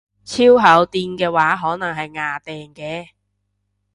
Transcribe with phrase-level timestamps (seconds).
[0.25, 3.09] 超厚墊嘅話可能係掗掟嘅